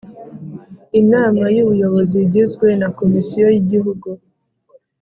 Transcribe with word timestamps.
Inama 1.01 1.43
y 1.55 1.59
ubuyobozi 1.63 2.15
igizwe 2.25 2.67
na 2.79 2.89
komisiyo 2.97 3.45
y 3.53 3.57
igihugu 3.61 4.09